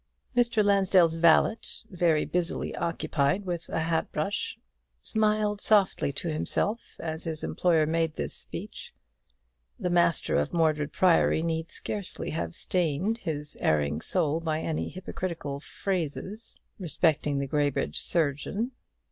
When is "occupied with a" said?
2.75-3.81